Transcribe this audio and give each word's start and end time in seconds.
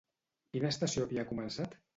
Quina 0.55 0.71
estació 0.75 1.05
havia 1.07 1.29
començat? 1.33 1.81